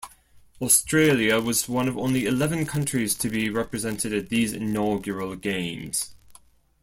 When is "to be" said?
3.13-3.51